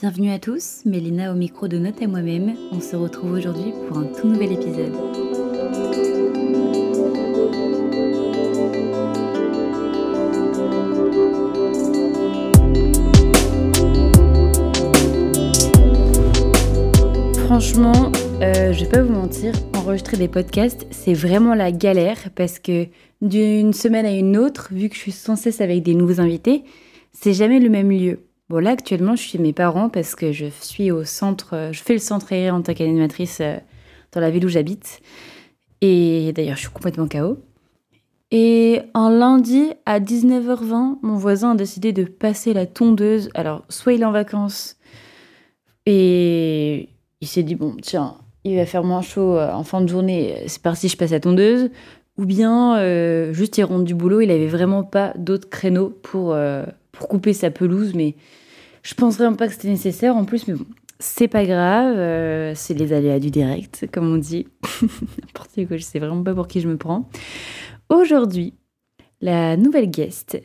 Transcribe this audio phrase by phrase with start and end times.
[0.00, 2.54] Bienvenue à tous, Mélina au micro de Note à moi-même.
[2.72, 4.94] On se retrouve aujourd'hui pour un tout nouvel épisode.
[17.44, 18.10] Franchement,
[18.40, 22.86] euh, je vais pas vous mentir, enregistrer des podcasts, c'est vraiment la galère parce que
[23.20, 26.64] d'une semaine à une autre, vu que je suis sans cesse avec des nouveaux invités,
[27.12, 28.29] c'est jamais le même lieu.
[28.50, 31.72] Bon, là, actuellement, je suis chez mes parents parce que je suis au centre, euh,
[31.72, 33.54] je fais le centre aéré en tant qu'animatrice euh,
[34.10, 35.02] dans la ville où j'habite.
[35.82, 37.38] Et d'ailleurs, je suis complètement KO.
[38.32, 43.30] Et un lundi à 19h20, mon voisin a décidé de passer la tondeuse.
[43.34, 44.78] Alors, soit il est en vacances
[45.86, 46.88] et
[47.20, 50.42] il s'est dit, bon, tiens, il va faire moins chaud euh, en fin de journée,
[50.48, 51.70] c'est parti, je passe la tondeuse.
[52.18, 56.36] Ou bien, juste il rentre du boulot, il avait vraiment pas d'autres créneaux pour,
[56.92, 58.14] pour couper sa pelouse, mais
[58.82, 60.66] je pense vraiment pas que c'était nécessaire en plus, mais bon,
[60.98, 64.46] c'est pas grave, euh, c'est les aléas du direct, comme on dit.
[64.82, 67.08] N'importe quoi, je sais vraiment pas pour qui je me prends.
[67.88, 68.54] Aujourd'hui,
[69.20, 70.40] la nouvelle guest,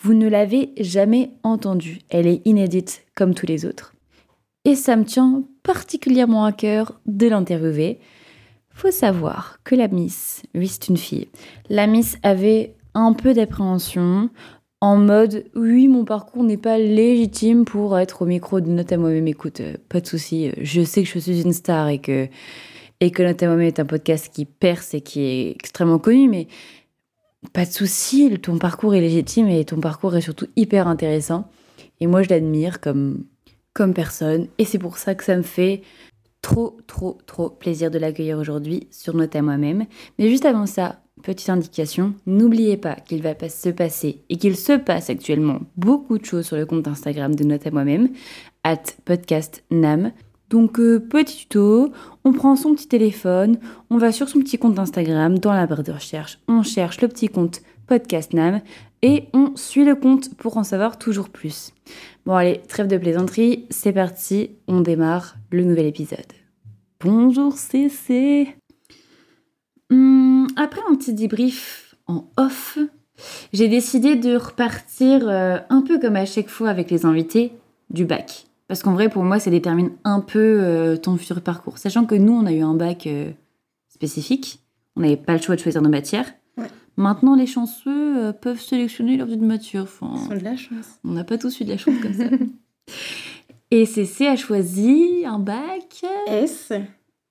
[0.00, 2.00] vous ne l'avez jamais entendue.
[2.08, 3.94] Elle est inédite comme tous les autres.
[4.64, 7.98] Et ça me tient particulièrement à cœur de l'interviewer.
[8.70, 11.28] Faut savoir que la Miss, oui c'est une fille,
[11.68, 14.30] la Miss avait un peu d'appréhension
[14.80, 18.96] en mode oui, mon parcours n'est pas légitime pour être au micro de Note à
[18.96, 19.28] moi-même.
[19.28, 22.28] Écoute, euh, pas de souci, euh, je sais que je suis une star et que,
[23.00, 26.48] et Note à moi-même est un podcast qui perce et qui est extrêmement connu, mais
[27.52, 31.48] pas de souci, ton parcours est légitime et ton parcours est surtout hyper intéressant.
[32.00, 33.24] Et moi, je l'admire comme,
[33.74, 34.46] comme personne.
[34.58, 35.82] Et c'est pour ça que ça me fait
[36.42, 39.86] trop, trop, trop plaisir de l'accueillir aujourd'hui sur Note à moi-même.
[40.18, 44.72] Mais juste avant ça, Petite indication, n'oubliez pas qu'il va se passer et qu'il se
[44.72, 48.08] passe actuellement beaucoup de choses sur le compte Instagram de Note à moi-même,
[48.64, 50.12] at podcastnam.
[50.48, 51.92] Donc euh, petit tuto,
[52.24, 53.58] on prend son petit téléphone,
[53.90, 57.08] on va sur son petit compte Instagram, dans la barre de recherche, on cherche le
[57.08, 58.60] petit compte podcastnam
[59.02, 61.72] et on suit le compte pour en savoir toujours plus.
[62.26, 66.32] Bon allez, trêve de plaisanterie, c'est parti, on démarre le nouvel épisode.
[67.00, 68.59] Bonjour CC
[69.90, 72.78] Hum, après un petit débrief en off,
[73.52, 77.52] j'ai décidé de repartir euh, un peu comme à chaque fois avec les invités
[77.90, 78.46] du bac.
[78.68, 81.78] Parce qu'en vrai, pour moi, ça détermine un peu euh, ton futur parcours.
[81.78, 83.30] Sachant que nous, on a eu un bac euh,
[83.88, 84.60] spécifique.
[84.96, 86.32] On n'avait pas le choix de choisir nos matières.
[86.96, 89.84] Maintenant, les chanceux peuvent sélectionner leur de matière.
[89.84, 90.98] Enfin, Ils de la chance.
[91.02, 92.24] On n'a pas tous eu de la chance comme ça.
[93.70, 96.04] Et CC a choisi un bac...
[96.26, 96.72] S.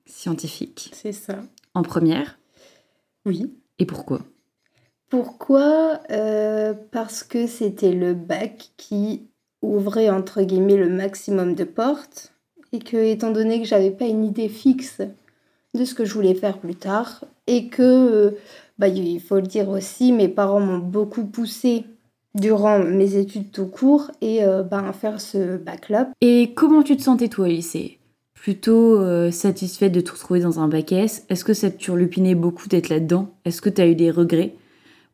[0.08, 0.90] Scientifique.
[0.94, 1.36] C'est ça.
[1.76, 2.39] En première.
[3.26, 3.54] Oui.
[3.80, 4.22] Et pourquoi?
[5.10, 6.00] Pourquoi?
[6.12, 9.28] Euh, Parce que c'était le bac qui
[9.62, 12.34] ouvrait entre guillemets le maximum de portes
[12.72, 15.02] et que étant donné que j'avais pas une idée fixe
[15.74, 18.36] de ce que je voulais faire plus tard et que
[18.78, 21.86] bah, il faut le dire aussi mes parents m'ont beaucoup poussé
[22.36, 26.10] durant mes études tout court et euh, bah, faire ce bac là.
[26.22, 27.99] Et comment tu te sentais toi au lycée?
[28.42, 31.26] Plutôt euh, satisfaite de te retrouver dans un bac S?
[31.30, 33.32] Est-ce que ça te turlupinait beaucoup d'être là-dedans?
[33.46, 34.56] Est-ce que tu as eu des regrets?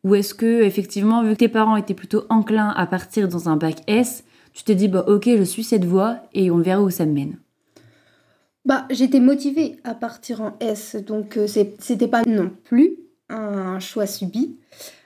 [0.04, 3.56] Ou est-ce que, effectivement, vu que tes parents étaient plutôt enclins à partir dans un
[3.56, 6.90] bac S, tu t'es dit, bah ok, je suis cette voie et on verra où
[6.90, 7.36] ça me mène?
[8.64, 12.96] Bah, j'étais motivée à partir en S, donc euh, c'était pas non plus
[13.28, 14.56] un choix subi.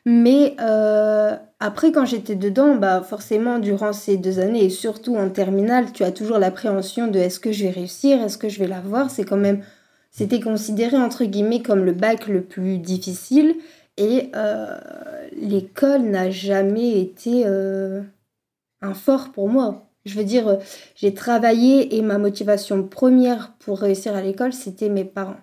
[0.07, 5.29] Mais euh, après, quand j'étais dedans, bah forcément, durant ces deux années, et surtout en
[5.31, 8.67] terminale, tu as toujours l'appréhension de est-ce que je vais réussir, est-ce que je vais
[8.67, 9.11] l'avoir.
[9.11, 9.63] C'est quand même,
[10.11, 13.57] c'était considéré entre guillemets comme le bac le plus difficile.
[13.97, 14.79] Et euh,
[15.33, 18.01] l'école n'a jamais été euh,
[18.81, 19.87] un fort pour moi.
[20.07, 20.59] Je veux dire,
[20.95, 25.37] j'ai travaillé et ma motivation première pour réussir à l'école, c'était mes parents.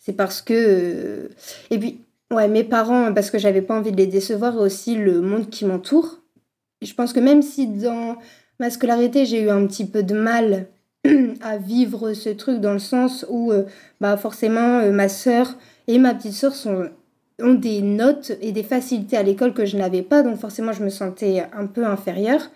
[0.00, 1.30] C'est parce que...
[1.70, 4.96] Et puis, Ouais, mes parents, parce que j'avais pas envie de les décevoir, et aussi
[4.96, 6.20] le monde qui m'entoure.
[6.82, 8.16] Je pense que même si dans
[8.58, 10.68] ma scolarité, j'ai eu un petit peu de mal
[11.42, 13.64] à vivre ce truc dans le sens où euh,
[14.00, 15.56] bah forcément euh, ma sœur
[15.86, 16.54] et ma petite sœur
[17.40, 20.82] ont des notes et des facilités à l'école que je n'avais pas donc forcément je
[20.82, 22.50] me sentais un peu inférieure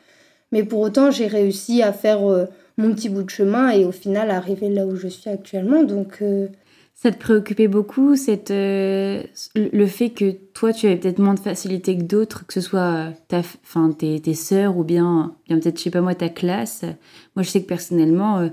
[0.50, 2.46] mais pour autant j'ai réussi à faire euh,
[2.78, 6.22] mon petit bout de chemin et au final arriver là où je suis actuellement donc
[7.00, 9.22] ça te préoccupait beaucoup, cette, euh,
[9.54, 13.12] le fait que toi, tu avais peut-être moins de facilité que d'autres, que ce soit
[13.28, 16.82] ta, enfin, tes, tes sœurs ou bien, bien peut-être, je sais pas moi, ta classe?
[17.36, 18.48] Moi, je sais que personnellement, euh,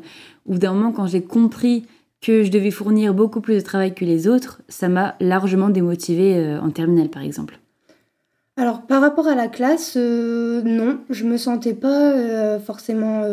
[0.46, 1.88] au bout d'un moment, quand j'ai compris
[2.22, 6.38] que je devais fournir beaucoup plus de travail que les autres, ça m'a largement démotivée
[6.38, 7.58] euh, en terminale, par exemple.
[8.58, 13.24] Alors, par rapport à la classe, non, je me sentais pas forcément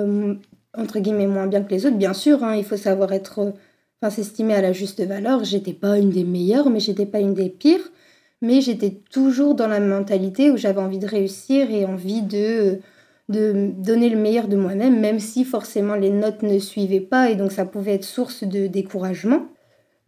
[0.76, 1.96] entre guillemets moins bien que les autres.
[1.96, 3.52] Bien sûr, hein, il faut savoir être,
[4.02, 5.44] enfin s'estimer à la juste valeur.
[5.44, 7.92] J'étais pas une des meilleures, mais j'étais pas une des pires.
[8.40, 12.80] Mais j'étais toujours dans la mentalité où j'avais envie de réussir et envie de
[13.28, 17.36] de donner le meilleur de moi-même, même si forcément les notes ne suivaient pas et
[17.36, 19.46] donc ça pouvait être source de découragement.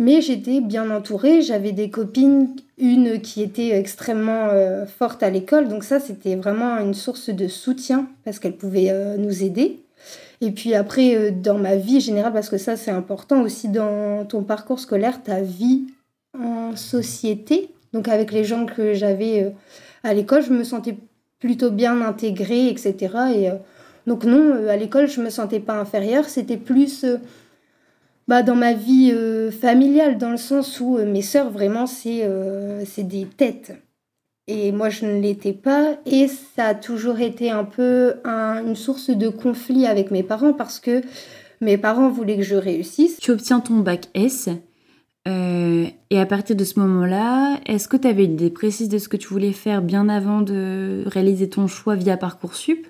[0.01, 5.69] Mais j'étais bien entourée, j'avais des copines, une qui était extrêmement euh, forte à l'école,
[5.69, 9.84] donc ça c'était vraiment une source de soutien parce qu'elle pouvait euh, nous aider.
[10.41, 14.25] Et puis après, euh, dans ma vie générale, parce que ça c'est important aussi dans
[14.25, 15.87] ton parcours scolaire, ta vie
[16.39, 19.53] en société, donc avec les gens que j'avais
[20.03, 20.97] à l'école, je me sentais
[21.39, 22.97] plutôt bien intégrée, etc.
[23.35, 23.51] Et
[24.09, 27.05] donc non, à l'école je me sentais pas inférieure, c'était plus
[28.27, 32.83] bah, dans ma vie euh, familiale, dans le sens où euh, mes sœurs, vraiment, euh,
[32.87, 33.73] c'est des têtes.
[34.47, 35.97] Et moi, je ne l'étais pas.
[36.07, 40.81] Et ça a toujours été un peu une source de conflit avec mes parents parce
[40.81, 41.01] que
[41.61, 43.19] mes parents voulaient que je réussisse.
[43.19, 44.49] Tu obtiens ton bac S.
[45.27, 49.09] et à partir de ce moment-là, est-ce que tu avais une idée précise de ce
[49.09, 52.87] que tu voulais faire bien avant de réaliser ton choix via Parcoursup?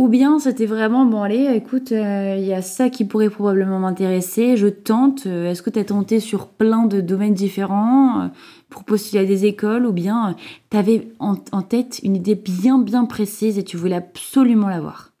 [0.00, 3.78] Ou bien c'était vraiment, bon allez, écoute, euh, il y a ça qui pourrait probablement
[3.78, 5.26] m'intéresser, je tente.
[5.26, 8.28] Euh, est-ce que tu as tenté sur plein de domaines différents euh,
[8.70, 10.36] pour postuler à des écoles Ou bien
[10.70, 15.12] tu avais en, tête une idée bien bien précise et tu voulais absolument l'avoir?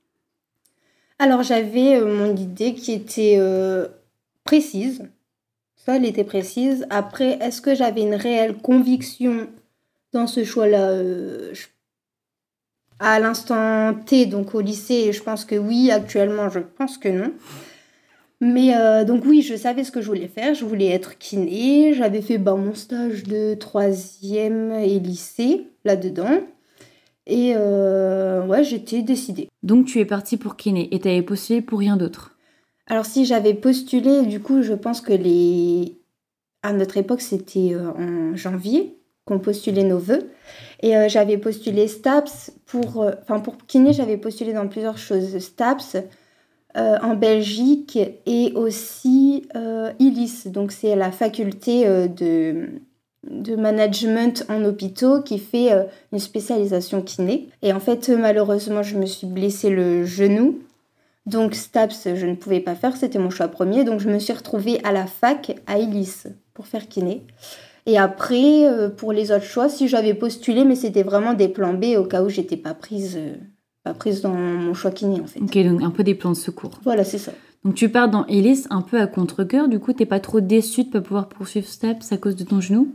[1.18, 3.38] Alors j'avais mon idée qui était
[4.44, 5.10] précise.
[5.76, 6.86] Ça, elle était précise.
[6.88, 9.46] Après, est-ce que j'avais une réelle conviction
[10.14, 11.02] dans ce choix-là?
[13.00, 15.90] À l'instant T, donc au lycée, je pense que oui.
[15.90, 17.32] Actuellement, je pense que non.
[18.42, 20.54] Mais euh, donc oui, je savais ce que je voulais faire.
[20.54, 21.94] Je voulais être kiné.
[21.94, 26.40] J'avais fait ben, mon stage de troisième et lycée là-dedans.
[27.26, 29.48] Et euh, ouais, j'étais décidée.
[29.62, 32.36] Donc tu es partie pour kiné et tu avais postulé pour rien d'autre
[32.86, 35.96] Alors si j'avais postulé, du coup, je pense que les...
[36.62, 40.28] À notre époque, c'était euh, en janvier qu'on postulait nos vœux.
[40.80, 43.02] Et euh, j'avais postulé STAPS pour.
[43.02, 45.38] Euh, enfin, pour kiné, j'avais postulé dans plusieurs choses.
[45.38, 45.96] STAPS
[46.76, 49.48] euh, en Belgique et aussi
[49.98, 50.44] ILIS.
[50.46, 52.68] Donc, c'est la faculté de,
[53.28, 55.70] de management en hôpitaux qui fait
[56.12, 57.48] une spécialisation kiné.
[57.62, 60.60] Et en fait, malheureusement, je me suis blessé le genou.
[61.26, 62.96] Donc, STAPS, je ne pouvais pas faire.
[62.96, 63.84] C'était mon choix premier.
[63.84, 67.22] Donc, je me suis retrouvée à la fac à ILIS pour faire kiné.
[67.90, 71.74] Et après, euh, pour les autres choix, si j'avais postulé, mais c'était vraiment des plans
[71.74, 73.34] B au cas où j'étais pas prise, euh,
[73.82, 75.40] pas prise dans mon choix kiné en fait.
[75.40, 76.78] Ok, donc un peu des plans de secours.
[76.84, 77.32] Voilà, c'est ça.
[77.64, 80.84] Donc tu pars dans Ellis un peu à contre-coeur, du coup t'es pas trop déçue
[80.84, 82.94] de pas pouvoir poursuivre STEPS à cause de ton genou?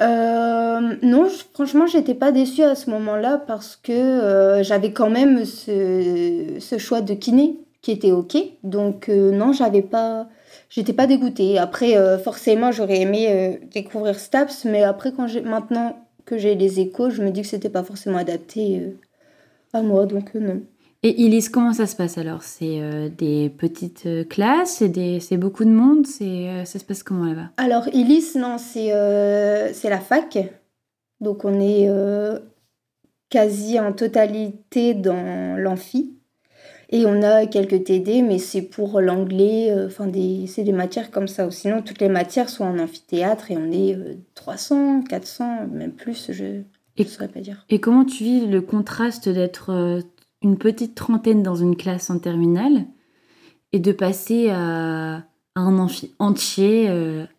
[0.00, 6.58] Euh, non, franchement, j'étais pas déçue à ce moment-là parce que j'avais quand même ce,
[6.60, 8.36] ce, choix de kiné qui était ok.
[8.62, 10.28] Donc non, j'avais pas,
[10.70, 11.58] j'étais pas dégoûtée.
[11.58, 16.54] Après, euh, forcément, j'aurais aimé euh, découvrir Staps, mais après, quand j'ai, maintenant que j'ai
[16.54, 18.90] les échos, je me dis que c'était pas forcément adapté euh,
[19.72, 20.62] à moi, donc non.
[21.02, 22.42] Et Elise, comment ça se passe alors?
[22.42, 22.80] C'est
[23.16, 24.78] des petites classes?
[24.78, 26.04] C'est, des, c'est beaucoup de monde?
[26.04, 27.50] C'est, Ça se passe comment là-bas?
[27.56, 28.90] Alors, Elise, non, c'est,
[29.74, 30.36] c'est la fac.
[31.20, 31.88] Donc, on est
[33.30, 36.17] quasi en totalité dans l'amphi.
[36.90, 41.10] Et on a quelques TD, mais c'est pour l'anglais, euh, enfin des, c'est des matières
[41.10, 41.50] comme ça.
[41.50, 43.98] Sinon, toutes les matières sont en amphithéâtre et on est
[44.34, 46.62] 300, euh, 400, même plus, je
[46.98, 47.66] ne saurais pas dire.
[47.68, 50.00] Et comment tu vis le contraste d'être euh,
[50.40, 52.86] une petite trentaine dans une classe en terminale
[53.72, 55.24] et de passer à,
[55.56, 56.88] un amphi entier,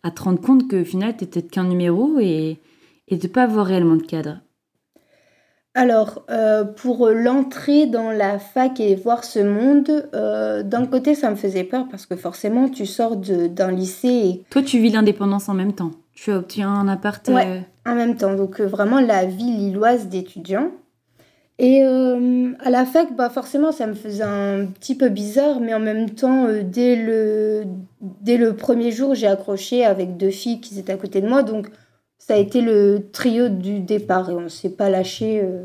[0.02, 2.60] à te rendre compte qu'au final, tu n'étais qu'un numéro et,
[3.08, 4.40] et de ne pas avoir réellement de cadre?
[5.74, 11.30] Alors, euh, pour l'entrée dans la fac et voir ce monde, euh, d'un côté, ça
[11.30, 14.08] me faisait peur parce que forcément, tu sors d'un lycée.
[14.08, 14.44] Et...
[14.50, 15.92] Toi, tu vis l'indépendance en même temps.
[16.12, 17.26] Tu obtiens un appart.
[17.28, 18.34] Ouais, euh, en même temps.
[18.34, 20.72] Donc, vraiment, la vie lilloise d'étudiant.
[21.60, 25.78] Et à la fac, bah, forcément, ça me faisait un petit peu bizarre, mais en
[25.78, 27.64] même temps, dès, le,
[28.00, 31.42] dès le premier jour, j'ai accroché avec deux filles qui étaient à côté de moi.
[31.42, 31.70] Donc,
[32.20, 35.40] ça a été le trio du départ et on ne s'est pas lâché.
[35.42, 35.64] Euh.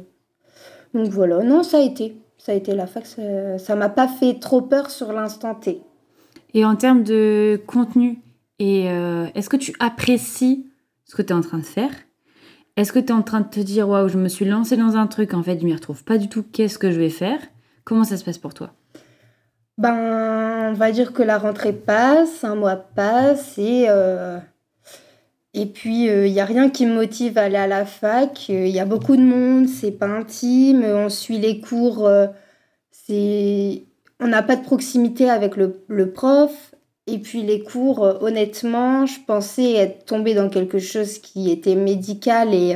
[0.93, 2.15] Donc voilà, non, ça a été.
[2.37, 5.81] Ça a été la fac, ça m'a pas fait trop peur sur l'instant T.
[6.53, 8.19] Et en termes de contenu,
[8.59, 10.67] et euh, est-ce que tu apprécies
[11.05, 11.91] ce que tu es en train de faire?
[12.77, 14.95] Est-ce que tu es en train de te dire, waouh, je me suis lancé dans
[14.95, 17.39] un truc, en fait, je m'y retrouve pas du tout, qu'est-ce que je vais faire?
[17.83, 18.71] Comment ça se passe pour toi?
[19.77, 23.87] Ben, on va dire que la rentrée passe, un mois passe et.
[23.89, 24.37] Euh,
[25.57, 28.49] et puis, il euh, n'y a rien qui me motive à aller à la fac.
[28.49, 30.83] Il euh, y a beaucoup de monde, c'est pas intime.
[30.83, 32.05] On suit les cours.
[32.05, 32.27] Euh,
[33.07, 36.75] on n'a pas de proximité avec le, le, prof.
[37.07, 42.53] Et puis les cours, honnêtement, je pensais être tombée dans quelque chose qui était médical
[42.53, 42.75] et,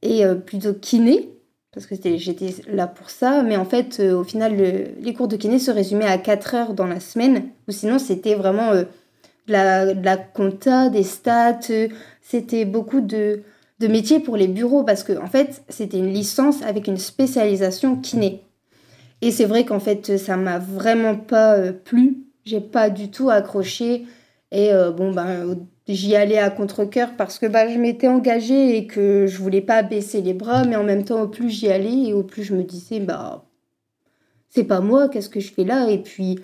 [0.00, 1.28] et plutôt kiné
[1.72, 3.42] parce que j'étais là pour ça.
[3.42, 6.86] Mais en fait, au final, les cours de kiné se résumaient à 4 heures dans
[6.86, 7.50] la semaine.
[7.68, 8.72] Ou sinon, c'était vraiment
[9.48, 11.58] de la, compta, des stats,
[12.20, 13.42] c'était beaucoup de,
[13.80, 17.96] de métiers pour les bureaux parce que en fait, c'était une licence avec une spécialisation
[17.96, 18.44] kiné.
[19.20, 22.24] Et c'est vrai qu'en fait, ça m'a vraiment pas euh, plu.
[22.44, 24.06] J'ai pas du tout accroché.
[24.52, 25.56] Et euh, bon, ben,
[25.88, 29.82] j'y allais à contre-coeur parce que bah, je m'étais engagée et que je voulais pas
[29.82, 30.64] baisser les bras.
[30.64, 33.44] Mais en même temps, au plus j'y allais et au plus je me disais, bah,
[34.48, 35.90] c'est pas moi, qu'est-ce que je fais là?
[35.90, 36.38] Et puis,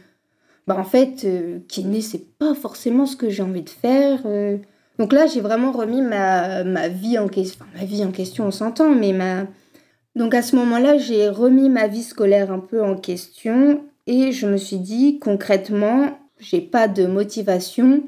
[0.66, 4.20] bah en fait, euh, kiné, c'est pas forcément ce que j'ai envie de faire.
[4.24, 4.56] Euh.
[4.98, 7.64] Donc là, j'ai vraiment remis ma, ma vie en question.
[7.64, 9.46] Enfin, ma vie en question, on s'entend, mais ma.
[10.14, 14.46] Donc à ce moment-là, j'ai remis ma vie scolaire un peu en question et je
[14.46, 18.04] me suis dit concrètement, j'ai pas de motivation.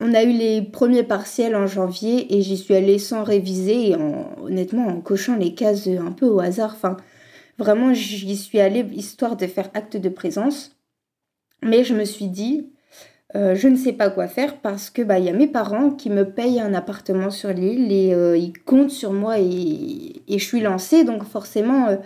[0.00, 3.94] On a eu les premiers partiels en janvier et j'y suis allée sans réviser et
[3.96, 6.74] en, honnêtement en cochant les cases un peu au hasard.
[6.74, 6.96] Enfin,
[7.58, 10.75] vraiment, j'y suis allée histoire de faire acte de présence.
[11.66, 12.70] Mais je me suis dit,
[13.34, 15.90] euh, je ne sais pas quoi faire parce que bah il y a mes parents
[15.90, 20.38] qui me payent un appartement sur l'île et euh, ils comptent sur moi et, et,
[20.38, 21.04] je suis lancée.
[21.04, 21.96] Donc forcément euh,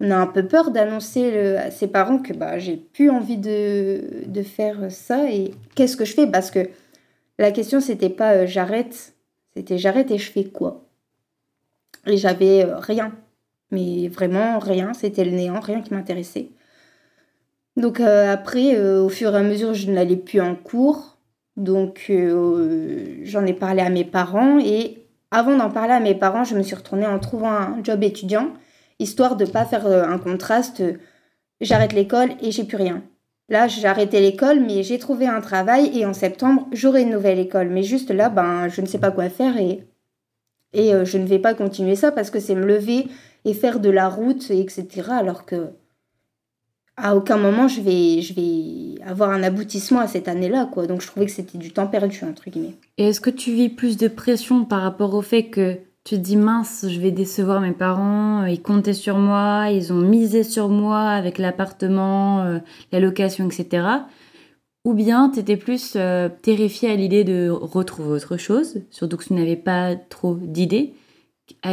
[0.00, 4.24] on a un peu peur d'annoncer à ses parents que bah j'ai plus envie de,
[4.26, 5.30] de, faire ça.
[5.30, 6.26] Et qu'est-ce que je fais?
[6.26, 6.68] Parce que
[7.38, 9.14] la question c'était pas j'arrête
[9.56, 10.84] c'était j'arrête et je fais quoi?
[12.06, 13.14] Et j'avais rien.
[13.70, 14.92] Mais vraiment rien.
[14.92, 16.48] C'était le néant rien qui m'intéressait
[17.76, 21.18] donc euh, après, euh, au fur et à mesure, je n'allais plus en cours.
[21.56, 26.44] Donc euh, j'en ai parlé à mes parents et avant d'en parler à mes parents,
[26.44, 28.52] je me suis retournée en trouvant un job étudiant,
[28.98, 30.82] histoire de ne pas faire un contraste.
[31.60, 33.02] J'arrête l'école et j'ai plus rien.
[33.48, 37.38] Là, j'ai arrêté l'école, mais j'ai trouvé un travail et en septembre, j'aurai une nouvelle
[37.38, 37.68] école.
[37.68, 39.84] Mais juste là, ben, je ne sais pas quoi faire et,
[40.72, 43.06] et je ne vais pas continuer ça parce que c'est me lever
[43.44, 45.10] et faire de la route, etc.
[45.10, 45.72] Alors que
[46.96, 50.86] à aucun moment je vais, je vais avoir un aboutissement à cette année-là, quoi.
[50.86, 52.74] Donc je trouvais que c'était du temps perdu, entre guillemets.
[52.98, 56.20] Et est-ce que tu vis plus de pression par rapport au fait que tu te
[56.20, 60.68] dis mince, je vais décevoir mes parents, ils comptaient sur moi, ils ont misé sur
[60.68, 62.58] moi avec l'appartement, euh,
[62.92, 63.86] la location, etc.
[64.84, 69.24] Ou bien tu étais plus euh, terrifiée à l'idée de retrouver autre chose, surtout que
[69.24, 70.92] tu n'avais pas trop d'idées?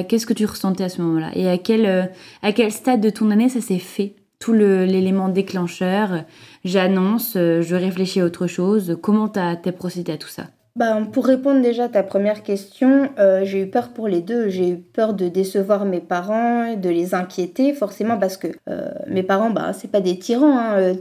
[0.07, 1.31] Qu'est-ce que tu ressentais à ce moment-là?
[1.35, 2.03] Et à quel, euh,
[2.41, 4.15] à quel stade de ton année ça s'est fait?
[4.41, 6.25] Tout l'élément déclencheur,
[6.65, 8.97] j'annonce, euh, je réfléchis à autre chose.
[9.01, 10.47] Comment tu as, procédé à tout ça?
[10.75, 14.49] Bah, pour répondre déjà à ta première question, euh, j'ai eu peur pour les deux.
[14.49, 19.23] J'ai eu peur de décevoir mes parents, de les inquiéter, forcément parce que euh, mes
[19.23, 20.57] parents, bah, c'est pas des tyrans.
[20.57, 20.95] Hein.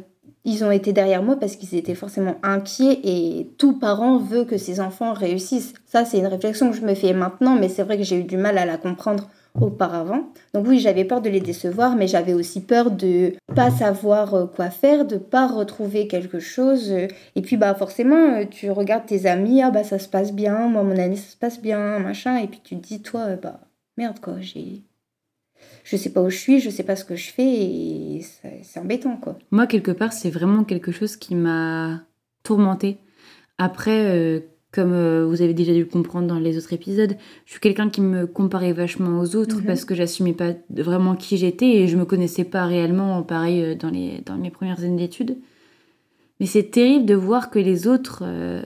[0.45, 4.59] Ils ont été derrière moi parce qu'ils étaient forcément inquiets et tout parent veut que
[4.59, 5.75] ses enfants réussissent.
[5.87, 8.25] Ça, c'est une réflexion que je me fais maintenant, mais c'est vrai que j'ai eu
[8.25, 9.29] du mal à la comprendre
[9.59, 10.33] auparavant.
[10.55, 14.47] Donc oui, j'avais peur de les décevoir, mais j'avais aussi peur de pas savoir euh,
[14.47, 16.91] quoi faire, de pas retrouver quelque chose.
[17.37, 20.69] Et puis bah forcément, euh, tu regardes tes amis, ah bah ça se passe bien,
[20.69, 23.37] moi mon année ça se passe bien, machin, et puis tu te dis toi euh,
[23.37, 23.61] bah
[23.97, 24.83] merde quoi, j'ai
[25.85, 28.25] je sais pas où je suis, je sais pas ce que je fais et
[28.63, 29.37] c'est embêtant quoi.
[29.51, 32.03] Moi quelque part, c'est vraiment quelque chose qui m'a
[32.43, 32.99] tourmentée.
[33.59, 37.61] Après comme euh, vous avez déjà dû le comprendre dans les autres épisodes, je suis
[37.61, 39.65] quelqu'un qui me comparait vachement aux autres mhm.
[39.65, 43.75] parce que j'assumais pas vraiment qui j'étais et je me connaissais pas réellement, pareil, euh,
[43.75, 45.39] dans, les, dans mes premières années d'études.
[46.39, 48.63] Mais c'est terrible de voir que les autres euh,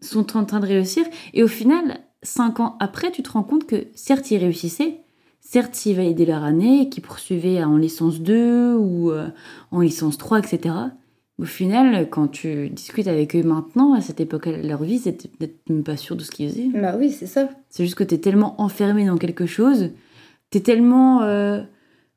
[0.00, 3.66] sont en train de réussir et au final, cinq ans après, tu te rends compte
[3.66, 5.00] que certes, ils réussissaient,
[5.40, 9.12] certes, ils validaient leur année, qu'ils poursuivaient en licence 2 ou
[9.70, 10.74] en licence 3, etc.
[11.38, 15.12] Au final, quand tu discutes avec eux maintenant, à cette époque de leur vie, c'est
[15.12, 16.68] peut-être même pas sûr de ce qu'ils faisaient.
[16.74, 17.50] Bah oui, c'est ça.
[17.68, 19.90] C'est juste que tu es tellement enfermé dans quelque chose,
[20.50, 21.60] tu es tellement euh,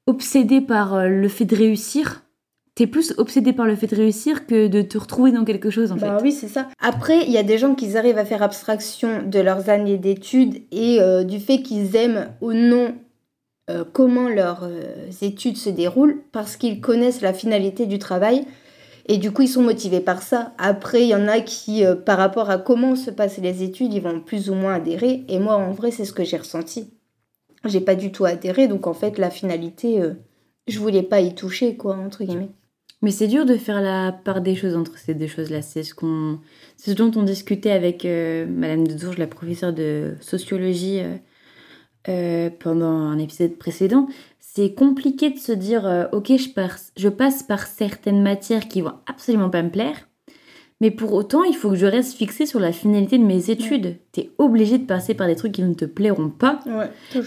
[0.07, 2.23] obsédé par euh, le fait de réussir.
[2.75, 5.69] Tu es plus obsédé par le fait de réussir que de te retrouver dans quelque
[5.69, 6.69] chose, en bah oui, c'est ça.
[6.79, 10.61] Après, il y a des gens qui arrivent à faire abstraction de leurs années d'études
[10.71, 12.95] et euh, du fait qu'ils aiment ou non
[13.93, 14.67] comment leurs
[15.21, 18.47] études se déroulent parce qu'ils connaissent la finalité du travail
[19.12, 20.54] et du coup, ils sont motivés par ça.
[20.60, 23.92] Après, il y en a qui, euh, par rapport à comment se passent les études,
[23.92, 25.25] ils vont plus ou moins adhérer.
[25.28, 26.94] Et moi, en vrai, c'est ce que j'ai ressenti.
[27.66, 28.68] J'ai pas du tout adhéré.
[28.68, 30.13] Donc, en fait, la finalité, euh,
[30.68, 32.51] je voulais pas y toucher, quoi, entre guillemets.
[33.01, 35.63] Mais c'est dur de faire la part des choses entre ces deux choses-là.
[35.63, 36.38] C'est ce, qu'on,
[36.78, 41.01] ce dont on discutait avec euh, Madame de Dourges, la professeure de sociologie,
[42.60, 44.08] pendant un épisode précédent
[44.53, 46.50] c'est compliqué de se dire, euh, ok, je,
[46.98, 50.08] je passe par certaines matières qui vont absolument pas me plaire,
[50.82, 53.98] mais pour autant, il faut que je reste fixée sur la finalité de mes études.
[54.12, 56.62] Tu es obligé de passer par des trucs qui ne te plairont pas.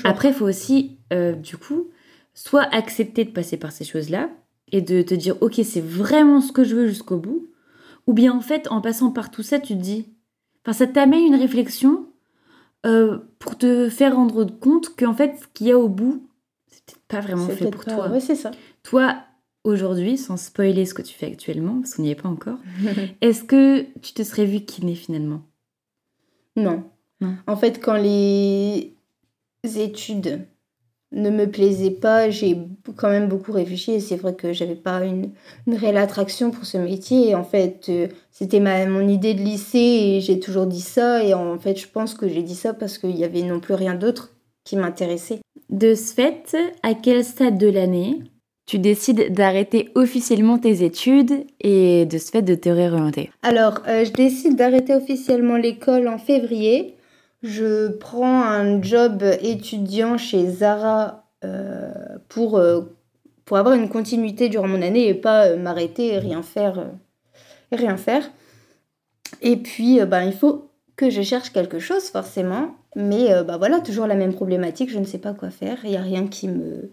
[0.05, 1.89] Après, il faut aussi, euh, du coup,
[2.35, 4.31] soit accepter de passer par ces choses-là
[4.73, 7.47] et de te dire, ok, c'est vraiment ce que je veux jusqu'au bout.
[8.07, 10.07] Ou bien, en fait, en passant par tout ça, tu te dis,
[10.65, 12.07] enfin, ça t'amène une réflexion
[12.85, 16.27] euh, pour te faire rendre compte qu'en fait, ce qu'il y a au bout,
[16.87, 18.09] peut-être pas vraiment fait pour toi.
[18.09, 18.51] Ouais, c'est ça.
[18.83, 19.17] Toi,
[19.65, 22.59] aujourd'hui, sans spoiler ce que tu fais actuellement, parce qu'on n'y est pas encore,
[23.21, 25.43] est-ce que tu te serais vu kiné finalement?
[26.57, 26.85] Non.
[27.21, 27.37] non.
[27.47, 28.95] En fait, quand les
[29.65, 30.47] études
[31.13, 32.57] ne me plaisaient pas, j'ai
[32.97, 35.33] quand même beaucoup réfléchi et c'est vrai que j'avais pas une,
[35.67, 37.29] une, réelle attraction pour ce métier.
[37.29, 41.23] Et en fait, euh, c'était mon idée de lycée et j'ai toujours dit ça.
[41.23, 43.75] Et en fait, je pense que j'ai dit ça parce qu'il y avait non plus
[43.75, 44.35] rien d'autre
[44.65, 45.42] qui m'intéressait.
[45.69, 48.21] De ce fait, à quel stade de l'année
[48.67, 53.31] tu décides d'arrêter officiellement tes études et de ce fait de te réorienter?
[53.43, 56.97] Alors, euh, je décide d'arrêter officiellement l'école en février.
[57.43, 61.91] Je prends un job étudiant chez Zara euh,
[62.29, 62.83] pour, euh,
[63.45, 66.87] pour avoir une continuité durant mon année et pas m'arrêter et rien faire.
[67.73, 68.31] et rien faire.
[69.41, 70.72] Et puis, ben, il faut
[71.09, 72.75] que je cherche quelque chose forcément.
[72.97, 75.79] Mais bah, voilà, toujours la même problématique, je ne sais pas quoi faire.
[75.85, 76.93] Il n'y a rien qui me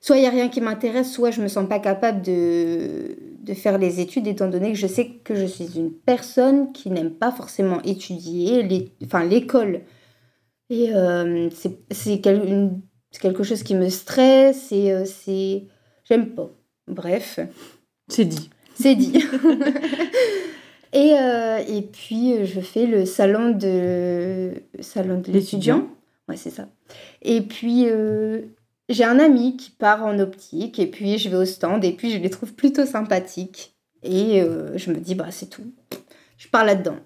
[0.00, 3.54] soit il n'y a rien qui m'intéresse, soit je me sens pas capable de, de
[3.54, 7.10] faire les études, étant donné que je sais que je suis une personne qui n'aime
[7.10, 9.80] pas forcément étudier, les, enfin l'école.
[10.70, 11.48] Et euh,
[11.90, 15.64] c'est quelque chose qui me stresse, et euh, c'est...
[16.04, 16.50] J'aime pas.
[16.86, 17.40] Bref.
[18.08, 18.50] C'est dit.
[18.74, 19.24] C'est dit.
[20.92, 25.88] et, euh, et puis, je fais le salon de, salon de l'étudiant.
[26.28, 26.68] Ouais, c'est ça.
[27.22, 27.86] Et puis,
[28.88, 32.10] j'ai un ami qui part en optique et puis je vais au stand et puis
[32.10, 33.74] je les trouve plutôt sympathiques.
[34.02, 35.72] Et euh, je me dis, bah c'est tout.
[36.38, 36.98] Je pars là-dedans.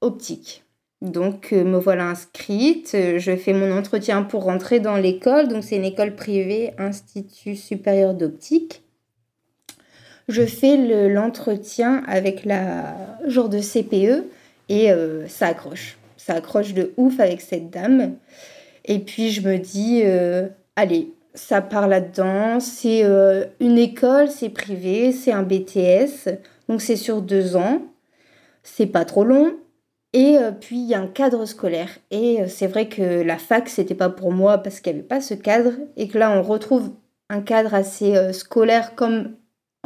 [0.00, 0.64] Optique.
[1.02, 2.96] Donc euh, me voilà inscrite.
[3.18, 5.48] Je fais mon entretien pour rentrer dans l'école.
[5.48, 8.82] Donc c'est une école privée, Institut supérieur d'optique.
[10.28, 10.76] Je fais
[11.08, 14.24] l'entretien avec la jour de CPE
[14.68, 15.98] et euh, ça accroche.
[16.16, 18.16] Ça accroche de ouf avec cette dame.
[18.84, 20.02] Et puis je me dis,
[20.74, 22.58] allez, ça part là-dedans.
[22.58, 26.30] C'est euh, une école, c'est privé, c'est un BTS,
[26.68, 27.82] donc c'est sur deux ans.
[28.62, 29.54] C'est pas trop long.
[30.12, 31.90] Et euh, puis il y a un cadre scolaire.
[32.10, 35.08] Et euh, c'est vrai que la fac, c'était pas pour moi parce qu'il n'y avait
[35.08, 35.72] pas ce cadre.
[35.96, 36.90] Et que là, on retrouve
[37.28, 39.34] un cadre assez scolaire comme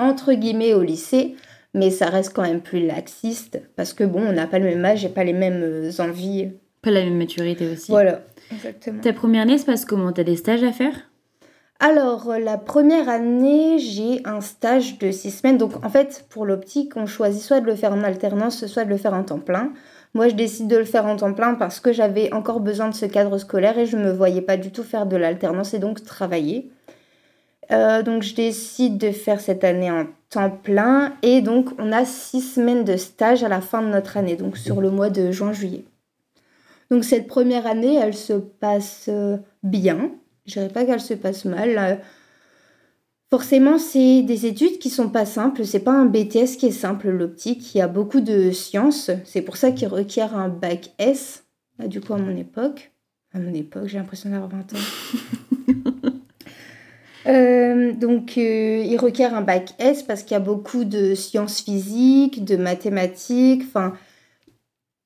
[0.01, 1.37] entre guillemets au lycée.
[1.73, 4.85] Mais ça reste quand même plus laxiste parce que bon, on n'a pas le même
[4.85, 6.51] âge et pas les mêmes envies.
[6.83, 7.93] Pas la même maturité aussi.
[7.93, 9.01] Voilà, exactement.
[9.01, 10.13] Ta première année se passe comment?
[10.13, 10.95] T'as des stages à faire?
[11.79, 15.57] Alors, euh, la première année, j'ai un stage de six semaines.
[15.57, 18.91] Donc, en fait, pour l'optique, on choisit soit de le faire en alternance, soit de
[18.91, 19.73] le faire en temps plein.
[20.13, 22.95] Moi, je décide de le faire en temps plein parce que j'avais encore besoin de
[22.95, 25.79] ce cadre scolaire et je ne me voyais pas du tout faire de l'alternance et
[25.79, 26.71] donc travailler.
[27.73, 32.05] Euh, donc, je décide de faire cette année en temps plein et donc on a
[32.05, 35.31] six semaines de stage à la fin de notre année, donc sur le mois de
[35.31, 35.85] juin-juillet.
[36.91, 40.11] Donc, cette première année, elle se passe euh, bien.
[40.47, 41.79] Je dirais pas qu'elle se passe mal.
[41.79, 41.95] Euh,
[43.31, 45.65] forcément, c'est des études qui sont pas simples.
[45.65, 47.75] C'est pas un BTS qui est simple, l'optique.
[47.75, 49.13] Il y a beaucoup de sciences.
[49.25, 51.45] C'est pour ça qu'il requiert un bac S.
[51.79, 52.91] Ah, du coup, à mon époque.
[53.33, 55.57] À mon époque, j'ai l'impression d'avoir 20 ans.
[57.27, 61.61] Euh, donc, euh, il requiert un bac S parce qu'il y a beaucoup de sciences
[61.61, 63.63] physiques, de mathématiques.
[63.67, 63.95] Enfin,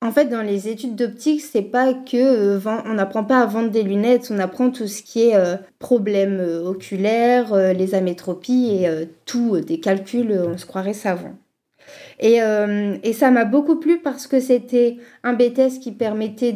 [0.00, 3.70] en fait, dans les études d'optique, c'est pas que euh, on n'apprend pas à vendre
[3.70, 9.80] des lunettes, on apprend tout ce qui est problèmes oculaires, les amétropies et tout, des
[9.80, 11.34] calculs, on se croirait savant.
[12.20, 12.38] Et,
[13.02, 16.52] et ça m'a beaucoup plu parce que c'était un BTS qui permettait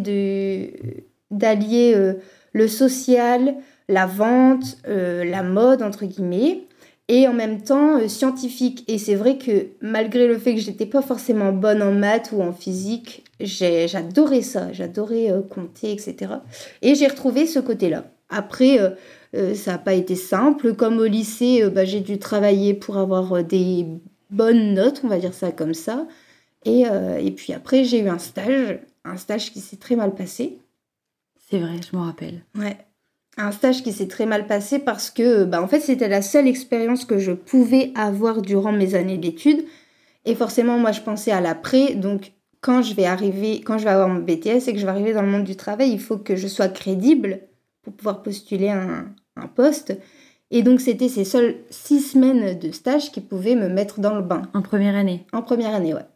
[1.31, 2.15] d'allier
[2.53, 3.55] le social,
[3.89, 6.69] la vente, la mode entre guillemets,
[7.09, 8.85] et en même temps scientifique.
[8.87, 12.43] Et c'est vrai que malgré le fait que j'étais pas forcément bonne en maths ou
[12.43, 16.35] en physique, j'adorais ça, j'adorais euh, compter, etc.
[16.83, 18.05] Et j'ai retrouvé ce côté-là.
[18.29, 18.91] Après, euh,
[19.35, 20.75] euh, ça n'a pas été simple.
[20.75, 23.87] Comme au lycée, bah, j'ai dû travailler pour avoir des
[24.31, 26.07] bonnes notes, on va dire ça comme ça.
[26.65, 30.59] Et, et puis après, j'ai eu un stage, un stage qui s'est très mal passé.
[31.49, 32.43] C'est vrai, je m'en rappelle.
[32.59, 32.77] Ouais.
[33.39, 36.49] Un stage qui s'est très mal passé parce que, bah, en fait, c'était la seule
[36.49, 39.65] expérience que je pouvais avoir durant mes années d'études.
[40.25, 41.95] Et forcément, moi, je pensais à l'après.
[41.95, 44.91] Donc, quand je vais arriver, quand je vais avoir mon BTS et que je vais
[44.91, 47.41] arriver dans le monde du travail, il faut que je sois crédible
[47.83, 49.97] pour pouvoir postuler un, un poste.
[50.51, 54.23] Et donc, c'était ces seules six semaines de stage qui pouvaient me mettre dans le
[54.23, 54.43] bain.
[54.53, 56.07] En première année En première année, ouais.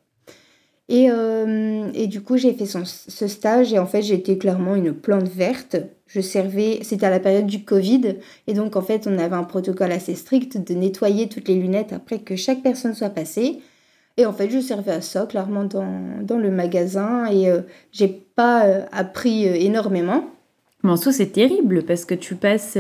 [0.89, 4.93] Et, euh, et du coup, j'ai fait ce stage et en fait, j'étais clairement une
[4.93, 5.77] plante verte.
[6.07, 8.17] Je servais, c'était à la période du Covid,
[8.47, 11.95] et donc en fait, on avait un protocole assez strict de nettoyer toutes les lunettes
[11.95, 13.61] après que chaque personne soit passée.
[14.19, 18.09] Et en fait, je servais à ça, clairement, dans, dans le magasin, et euh, j'ai
[18.09, 20.29] pas euh, appris énormément.
[20.83, 22.77] Mais en soi, c'est terrible parce que tu passes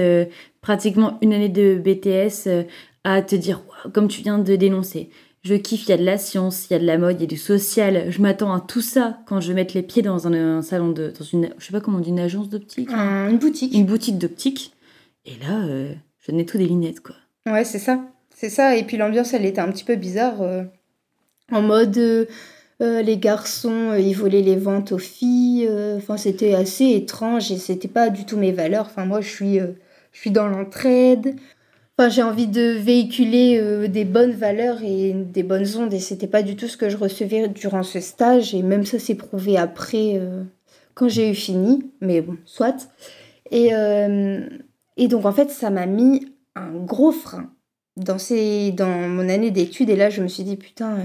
[0.60, 2.66] pratiquement une année de BTS
[3.04, 3.62] à te dire,
[3.94, 5.08] comme tu viens de dénoncer,
[5.42, 7.22] je kiffe, il y a de la science, il y a de la mode, il
[7.22, 8.10] y a du social.
[8.10, 11.12] Je m'attends à tout ça quand je vais mettre les pieds dans un, salon de.
[11.18, 11.50] dans une.
[11.58, 13.74] je sais pas comment on dit, une agence d'optique Une boutique.
[13.74, 14.72] Une boutique d'optique.
[15.24, 17.16] Et là, euh, je n'ai tout des lunettes, quoi.
[17.46, 18.04] Ouais, c'est ça.
[18.34, 18.76] C'est ça.
[18.76, 20.42] Et puis l'ambiance, elle était un petit peu bizarre.
[20.42, 20.62] Euh,
[21.50, 21.98] en mode.
[21.98, 25.68] Euh, les garçons, ils volaient les ventes aux filles.
[25.96, 28.86] Enfin, c'était assez étrange et c'était pas du tout mes valeurs.
[28.86, 31.36] Enfin, moi, je suis, je suis dans l'entraide.
[31.98, 36.26] Enfin, j'ai envie de véhiculer euh, des bonnes valeurs et des bonnes ondes et c'était
[36.26, 39.58] pas du tout ce que je recevais durant ce stage et même ça s'est prouvé
[39.58, 40.42] après euh,
[40.94, 42.88] quand j'ai eu fini, mais bon, soit.
[43.50, 44.48] Et, euh,
[44.96, 47.50] et donc en fait, ça m'a mis un gros frein
[47.96, 50.96] dans, ces, dans mon année d'études et là je me suis dit putain,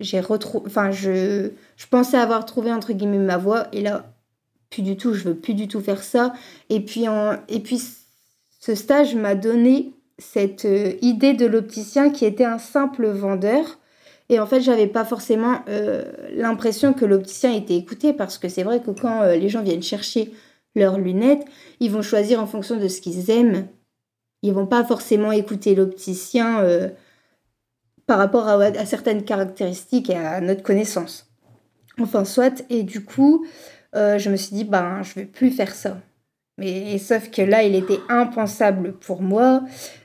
[0.00, 4.12] j'ai retrouvé, enfin je, je pensais avoir trouvé entre guillemets ma voie et là
[4.70, 6.32] plus du tout, je veux plus du tout faire ça.
[6.68, 7.80] Et puis, en, et puis
[8.60, 13.78] ce stage m'a donné cette euh, idée de l'opticien qui était un simple vendeur.
[14.28, 18.64] Et en fait, j'avais pas forcément euh, l'impression que l'opticien était écouté parce que c'est
[18.64, 20.32] vrai que quand euh, les gens viennent chercher
[20.74, 21.44] leurs lunettes,
[21.80, 23.68] ils vont choisir en fonction de ce qu'ils aiment.
[24.42, 26.62] Ils vont pas forcément écouter l'opticien
[28.06, 31.30] par rapport à, à, certaines caractéristiques et à notre connaissance.
[31.98, 32.62] Enfin, soit.
[32.68, 33.46] Et du coup,
[33.94, 35.96] je me suis dit, ben, je vais plus faire ça.
[36.58, 39.62] Mais sauf que là, il était impensable pour moi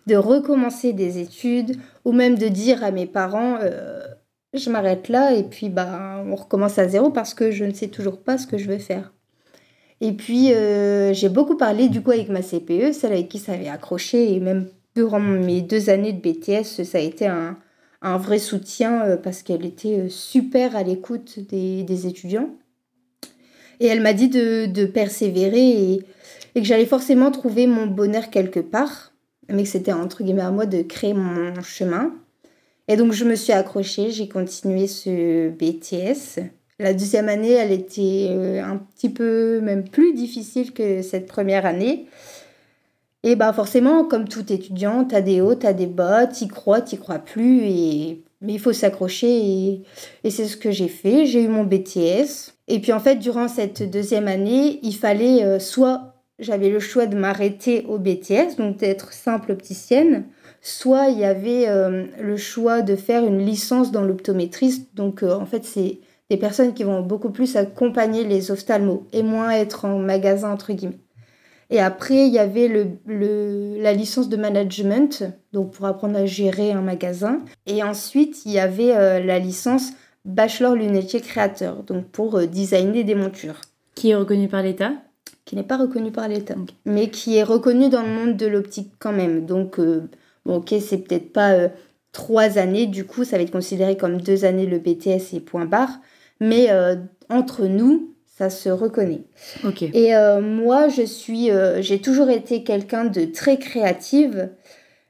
[0.08, 4.02] de recommencer des études ou même de dire à mes parents euh,
[4.54, 7.88] je m'arrête là et puis bah on recommence à zéro parce que je ne sais
[7.88, 9.14] toujours pas ce que je veux faire.
[10.02, 13.54] Et puis euh, j'ai beaucoup parlé du coup avec ma CPE, celle avec qui ça
[13.54, 17.58] avait accroché et même durant mes deux années de BTS, ça a été un,
[18.02, 22.50] un vrai soutien euh, parce qu'elle était super à l'écoute des, des, étudiants.
[23.80, 26.02] Et elle m'a dit de, de persévérer
[26.56, 29.14] et que j'allais forcément trouver mon bonheur quelque part,
[29.50, 32.14] mais que c'était entre guillemets à moi de créer mon chemin.
[32.88, 36.44] Et donc je me suis accrochée, j'ai continué ce BTS.
[36.80, 41.66] La deuxième année, elle était euh, un petit peu même plus difficile que cette première
[41.66, 42.08] année.
[43.24, 46.98] Et bah forcément, comme tout étudiant, t'as des hauts, t'as des bas, t'y crois, t'y
[46.98, 48.24] crois plus, et...
[48.42, 49.84] mais il faut s'accrocher, et,
[50.24, 51.28] et c'est ce que j'ai fait.
[51.28, 52.56] J'ai eu mon BTS.
[52.68, 56.11] Et puis en fait, durant cette deuxième année, il fallait euh, soit
[56.42, 60.26] j'avais le choix de m'arrêter au BTS, donc d'être simple opticienne,
[60.62, 64.90] soit il y avait euh, le choix de faire une licence dans l'optométriste.
[64.96, 66.00] Donc euh, en fait, c'est
[66.30, 70.74] des personnes qui vont beaucoup plus accompagner les ophtalmos et moins être en magasin, entre
[70.74, 71.00] guillemets.
[71.70, 75.24] Et après, il y avait le, la licence de management,
[75.54, 77.40] donc pour apprendre à gérer un magasin.
[77.66, 79.92] Et ensuite, il y avait euh, la licence
[80.26, 83.62] bachelor lunetier créateur, donc pour designer des montures.
[83.96, 84.94] Qui est reconnue par l'État
[85.52, 88.94] qui n'est pas reconnu par l'État, mais qui est reconnu dans le monde de l'optique
[89.00, 89.46] quand même.
[89.46, 90.10] Donc, euh,
[90.46, 91.68] bon, ok, c'est peut-être pas euh,
[92.14, 95.66] trois années, du coup, ça va être considéré comme deux années le BTS et point
[95.66, 96.00] barre,
[96.40, 96.96] mais euh,
[97.28, 99.24] entre nous, ça se reconnaît.
[99.66, 99.82] Ok.
[99.82, 101.50] Et moi, je suis,
[101.82, 104.52] j'ai toujours été quelqu'un de très créative,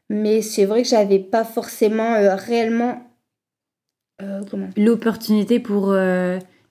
[0.10, 3.04] mais c'est vrai que j'avais pas forcément réellement
[4.76, 5.96] l'opportunité pour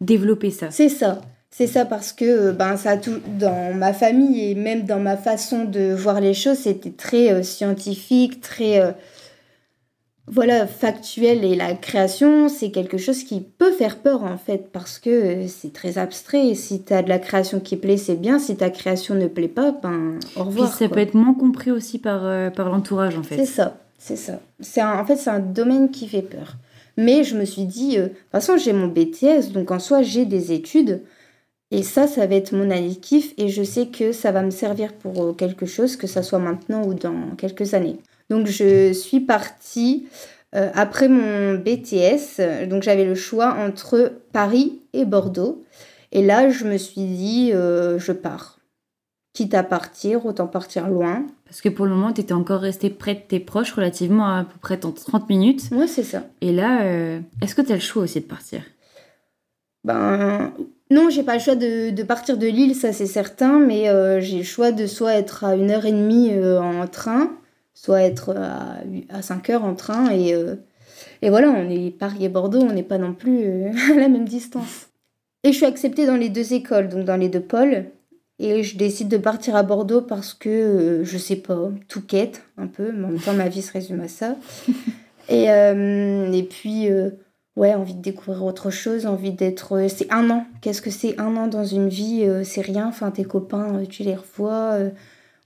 [0.00, 0.72] développer ça.
[0.72, 1.20] C'est ça.
[1.52, 5.16] C'est ça parce que euh, ben, ça tout, dans ma famille et même dans ma
[5.16, 8.92] façon de voir les choses, c'était très euh, scientifique, très euh,
[10.28, 11.44] voilà, factuel.
[11.44, 15.72] Et la création, c'est quelque chose qui peut faire peur en fait parce que c'est
[15.72, 16.54] très abstrait.
[16.54, 18.38] Si tu as de la création qui plaît, c'est bien.
[18.38, 20.70] Si ta création ne plaît pas, ben au revoir.
[20.70, 23.38] Puis ça peut être moins compris aussi par, par l'entourage en fait.
[23.38, 24.38] C'est ça, c'est ça.
[24.60, 26.54] C'est en fait, c'est un domaine qui fait peur.
[26.96, 30.26] Mais je me suis dit, de toute façon, j'ai mon BTS, donc en soi, j'ai
[30.26, 31.00] des études.
[31.72, 34.50] Et ça, ça va être mon année kiff et je sais que ça va me
[34.50, 37.98] servir pour euh, quelque chose, que ça soit maintenant ou dans quelques années.
[38.28, 40.08] Donc je suis partie
[40.56, 45.64] euh, après mon BTS, donc j'avais le choix entre Paris et Bordeaux.
[46.10, 48.58] Et là, je me suis dit, euh, je pars.
[49.32, 51.24] Quitte à partir, autant partir loin.
[51.44, 54.42] Parce que pour le moment, tu étais encore resté près de tes proches, relativement à,
[54.42, 55.70] peu près 30 minutes.
[55.70, 56.24] Ouais, c'est ça.
[56.40, 56.82] Et là,
[57.40, 58.62] est-ce que tu as le choix aussi de partir?
[59.84, 60.52] Ben,
[60.90, 64.38] non, j'ai pas le choix de, partir de Lille, ça c'est certain, mais euh, j'ai
[64.38, 67.30] le choix de soit être à une heure et demie euh, en train,
[67.74, 70.10] soit être à, à 5 heures en train.
[70.12, 70.34] Et,
[71.22, 74.26] et voilà, on est Paris et Bordeaux, on n'est pas non plus à la même
[74.26, 74.88] distance.
[75.44, 77.86] Et je suis acceptée dans les deux écoles, donc dans les deux pôles.
[78.40, 82.66] Et je décide de partir à Bordeaux parce que, je sais pas, tout quête un
[82.66, 84.34] peu, mais en même temps ma vie se résume à ça.
[85.28, 86.88] et, et puis,
[87.56, 89.76] ouais, envie de découvrir autre chose, envie d'être.
[89.76, 90.46] Euh, c'est un an.
[90.60, 92.90] Qu'est-ce que c'est un an dans une vie euh, C'est rien.
[93.14, 94.78] Tes copains, euh, tu les revois.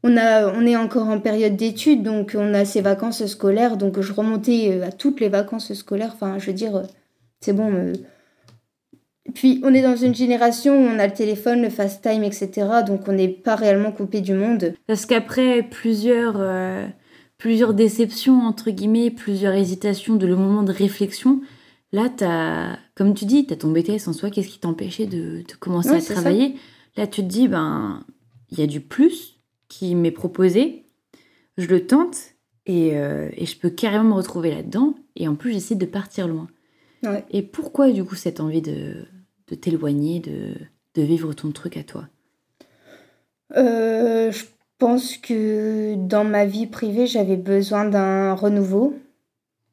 [0.02, 3.76] On, a, on est encore en période d'études, donc on a ces vacances scolaires.
[3.76, 6.12] Donc je remontais à toutes les vacances scolaires.
[6.14, 6.82] Enfin, je veux dire,
[7.40, 7.92] c'est bon.
[9.34, 12.50] Puis on est dans une génération où on a le téléphone, le fast time, etc.
[12.86, 14.74] Donc on n'est pas réellement coupé du monde.
[14.86, 16.38] Parce qu'après plusieurs,
[17.38, 21.40] plusieurs déceptions, entre guillemets, plusieurs hésitations, de le moment de réflexion,
[21.94, 25.44] Là, as, comme tu dis, tu as ton BTS en soi, qu'est-ce qui t'empêchait de,
[25.60, 26.56] commencer à travailler?
[26.96, 28.04] Là, tu te dis, ben,
[28.50, 30.86] il y a du plus qui m'est proposé,
[31.56, 32.16] je le tente
[32.66, 34.96] et, euh, je peux carrément me retrouver là-dedans.
[35.14, 36.48] Et en plus, j'essaie de partir loin.
[37.30, 39.06] Et pourquoi, du coup, cette envie de,
[39.60, 42.08] t'éloigner, de, vivre ton truc à toi?
[43.56, 44.44] Euh, Je
[44.78, 48.98] pense que dans ma vie privée, j'avais besoin d'un renouveau.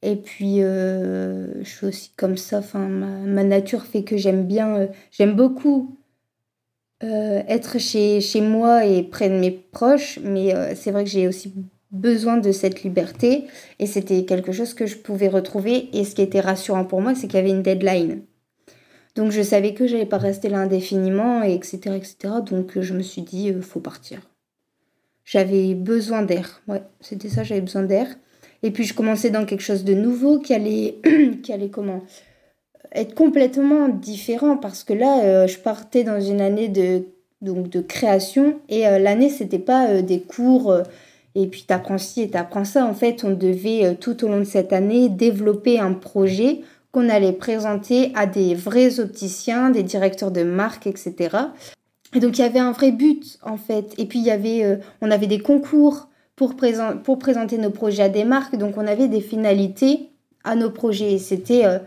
[0.04, 2.60] Et puis, euh, je suis aussi comme ça.
[2.60, 5.98] Enfin, ma, nature fait que j'aime bien, euh, j'aime beaucoup
[7.04, 10.20] euh, être chez, chez moi et près de mes proches.
[10.24, 11.54] Mais c'est vrai que j'ai aussi
[11.92, 13.46] besoin de cette liberté.
[13.80, 15.90] Et c'était quelque chose que je pouvais retrouver.
[15.94, 18.22] Et ce qui était rassurant pour moi, c'est qu'il y avait une deadline.
[19.16, 22.36] Donc, je savais que j'allais pas rester là indéfiniment, et etc., etc.
[22.46, 24.22] Donc, je me suis dit, faut partir.
[25.26, 26.62] J'avais besoin d'air.
[26.68, 28.08] Ouais, c'était ça, j'avais besoin d'air.
[28.64, 30.96] Et puis je commençais dans quelque chose de nouveau qui allait,
[31.44, 32.02] qui allait comment
[32.94, 37.06] être complètement différent parce que là, euh, je partais dans une année de,
[37.42, 40.76] donc, de création et euh, l'année, c'était pas euh, des cours
[41.36, 42.86] et puis t'apprends ci et t'apprends ça.
[42.86, 46.60] En fait, on devait tout au long de cette année développer un projet
[46.92, 51.38] qu'on allait présenter à des vrais opticiens, des directeurs de marque, etc.
[52.14, 53.94] Et donc il y avait un vrai but en fait.
[53.98, 56.10] Et puis il y avait, on avait des concours
[56.42, 56.56] pour,
[57.04, 58.56] pour présenter nos projets à des marques.
[58.56, 60.10] Donc on avait des finalités
[60.44, 61.20] à nos projets.
[61.20, 61.78] C'était euh,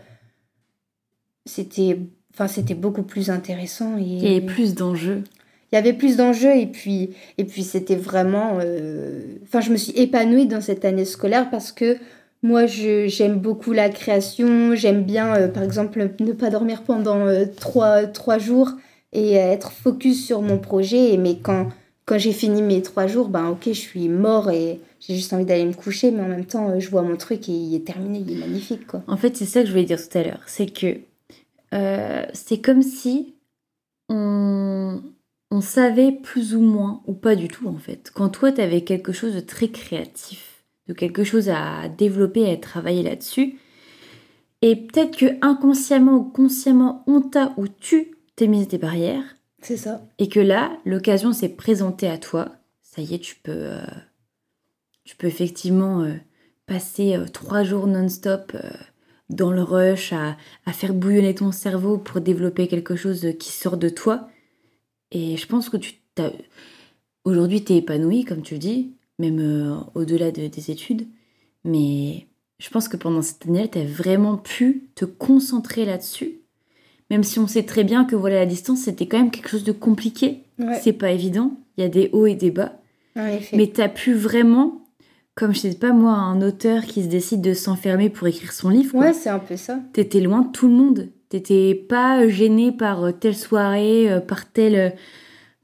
[1.45, 1.99] c'était
[2.33, 5.23] enfin c'était beaucoup plus intéressant et il y avait plus d'enjeux.
[5.71, 9.75] Il y avait plus d'enjeux et puis et puis c'était vraiment euh, enfin je me
[9.75, 11.97] suis épanouie dans cette année scolaire parce que
[12.41, 17.25] moi j'aime beaucoup la création, j'aime bien euh, par exemple ne pas dormir pendant
[17.57, 18.71] trois, trois jours
[19.11, 21.67] et être focus sur mon projet mais quand
[22.05, 25.45] quand j'ai fini mes trois jours, ben ok, je suis mort et j'ai juste envie
[25.45, 27.85] d'aller me coucher, mais en même temps, euh, je vois mon truc et il est
[27.85, 29.03] terminé, il est magnifique, quoi.
[29.07, 30.43] En fait, c'est ça que je voulais dire tout à l'heure.
[30.45, 30.99] C'est que
[31.73, 33.33] euh, c'est comme si
[34.09, 35.01] on,
[35.49, 38.11] on savait plus ou moins, ou pas du tout, en fait.
[38.13, 42.57] Quand toi, tu avais quelque chose de très créatif, de quelque chose à développer, à
[42.57, 43.57] travailler là-dessus,
[44.61, 49.34] et peut-être que inconsciemment ou consciemment, on t'a ou tu t'es mis des barrières,
[50.19, 52.51] Et que là, l'occasion s'est présentée à toi.
[52.81, 53.85] Ça y est, tu peux, euh,
[55.03, 56.15] tu peux effectivement euh,
[56.65, 58.55] passer euh, trois jours non-stop
[59.29, 60.37] dans le rush à,
[60.71, 64.29] faire bouillonner ton cerveau pour développer quelque chose qui sort de toi.
[65.11, 65.93] Et je pense que tu
[67.23, 71.07] aujourd'hui, tu es épanoui, comme tu dis, même au-delà de, des études.
[71.63, 72.27] Mais
[72.59, 76.44] je pense que pendant cette année, tu as vraiment pu te concentrer là-dessus
[77.09, 79.63] même si on sait très bien que voilà la distance c'était quand même quelque chose
[79.63, 80.43] de compliqué.
[80.81, 81.51] C'est pas évident.
[81.77, 82.73] Il y a des hauts et des bas.
[83.15, 84.81] Mais tu as pu vraiment,
[85.35, 88.69] comme je sais pas moi, un auteur qui se décide de s'enfermer pour écrire son
[88.69, 88.95] livre.
[88.95, 89.79] Ouais, c'est un peu ça.
[89.93, 91.09] T'étais loin de tout le monde.
[91.29, 94.89] T'étais pas gêné par euh, telle soirée, euh, par telle euh,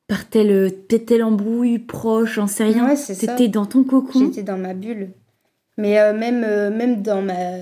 [0.08, 2.86] par telle, telle embrouille proche, j'en sais rien.
[2.86, 4.25] Ouais, T'étais dans ton cocon.
[4.25, 5.12] J'étais dans ma bulle.
[5.77, 7.57] Mais euh, même, euh, même dans, ma,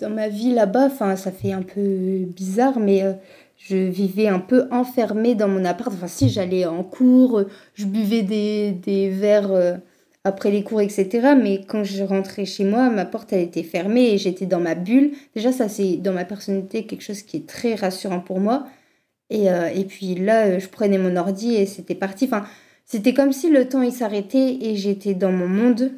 [0.00, 3.12] dans ma vie là-bas, ça fait un peu bizarre, mais euh,
[3.56, 5.92] je vivais un peu enfermée dans mon appart.
[5.92, 7.44] Enfin, si j'allais en cours,
[7.74, 9.78] je buvais des, des verres
[10.24, 11.34] après les cours, etc.
[11.40, 14.74] Mais quand je rentrais chez moi, ma porte, elle était fermée et j'étais dans ma
[14.76, 15.12] bulle.
[15.34, 18.66] Déjà, ça, c'est dans ma personnalité quelque chose qui est très rassurant pour moi.
[19.30, 22.26] Et, et puis là, je prenais mon ordi et c'était parti.
[22.26, 22.44] Enfin,
[22.86, 25.92] c'était comme si le temps, il s'arrêtait et j'étais dans mon monde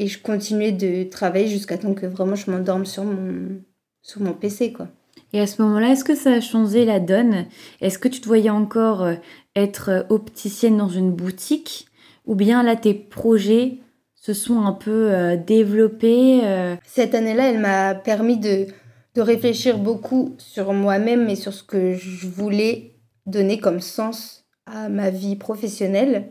[0.00, 3.60] et je continuais de travailler jusqu'à temps que vraiment je m'endorme sur mon,
[4.00, 4.88] sur mon PC, quoi.
[5.34, 7.44] Et à ce moment-là, est-ce que ça a changé la donne?
[7.82, 9.14] Est-ce que tu te voyais encore euh,
[9.54, 11.86] être euh, opticienne dans une boutique?
[12.24, 13.76] Ou bien là, tes projets
[14.14, 16.40] se sont un peu euh, développés
[16.86, 18.68] Cette année-là, elle m'a permis de,
[19.14, 22.94] de réfléchir beaucoup sur moi-même et sur ce que je voulais
[23.26, 26.30] donner comme sens à ma vie professionnelle.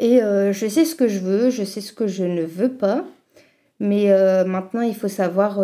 [0.00, 2.72] Et euh, je sais ce que je veux, je sais ce que je ne veux
[2.72, 3.04] pas.
[3.80, 4.12] Mais
[4.44, 5.58] maintenant, il faut savoir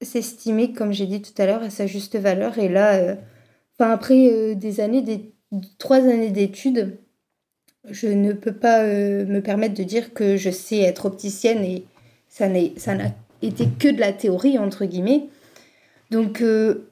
[0.00, 2.58] s'estimer, comme j'ai dit tout à l'heure, à sa juste valeur.
[2.58, 3.16] Et là,
[3.74, 5.34] enfin, après des années, des
[5.76, 6.96] trois années d'études,
[7.90, 11.84] je ne peux pas me permettre de dire que je sais être opticienne et
[12.26, 13.10] ça n'a
[13.42, 15.26] été que de la théorie, entre guillemets.
[16.10, 16.42] Donc,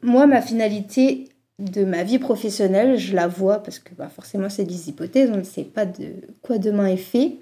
[0.03, 1.25] moi, ma finalité,
[1.62, 5.38] de ma vie professionnelle, je la vois, parce que bah, forcément c'est des hypothèses, on
[5.38, 6.09] ne sait pas de
[6.42, 7.37] quoi demain est fait,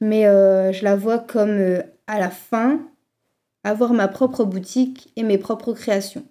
[0.00, 2.80] mais euh, je la vois comme euh, à la fin,
[3.64, 6.24] avoir ma propre boutique et mes propres créations.